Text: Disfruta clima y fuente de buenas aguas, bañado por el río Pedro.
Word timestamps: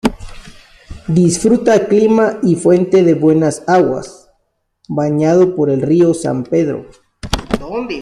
Disfruta 1.09 1.85
clima 1.87 2.39
y 2.41 2.55
fuente 2.55 3.03
de 3.03 3.13
buenas 3.13 3.63
aguas, 3.67 4.31
bañado 4.89 5.55
por 5.55 5.69
el 5.69 5.83
río 5.83 6.13
Pedro. 6.49 6.87